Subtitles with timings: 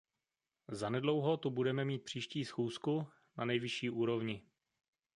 [0.71, 3.07] Zanedlouho tu budeme mít příští schůzku
[3.37, 4.43] na nejvyšší úrovni.